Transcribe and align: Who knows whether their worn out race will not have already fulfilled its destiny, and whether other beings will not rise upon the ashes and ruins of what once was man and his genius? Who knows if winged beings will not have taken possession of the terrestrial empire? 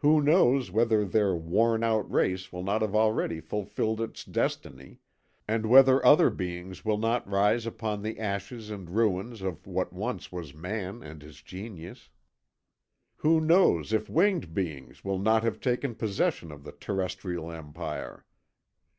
Who 0.00 0.20
knows 0.20 0.70
whether 0.70 1.06
their 1.06 1.34
worn 1.34 1.82
out 1.82 2.12
race 2.12 2.52
will 2.52 2.62
not 2.62 2.82
have 2.82 2.94
already 2.94 3.40
fulfilled 3.40 3.98
its 3.98 4.22
destiny, 4.22 5.00
and 5.48 5.64
whether 5.64 6.04
other 6.04 6.28
beings 6.28 6.84
will 6.84 6.98
not 6.98 7.26
rise 7.26 7.64
upon 7.64 8.02
the 8.02 8.18
ashes 8.20 8.68
and 8.68 8.90
ruins 8.90 9.40
of 9.40 9.66
what 9.66 9.90
once 9.90 10.30
was 10.30 10.52
man 10.52 11.02
and 11.02 11.22
his 11.22 11.40
genius? 11.40 12.10
Who 13.16 13.40
knows 13.40 13.94
if 13.94 14.10
winged 14.10 14.52
beings 14.52 15.02
will 15.02 15.18
not 15.18 15.42
have 15.44 15.60
taken 15.60 15.94
possession 15.94 16.52
of 16.52 16.64
the 16.64 16.72
terrestrial 16.72 17.50
empire? 17.50 18.26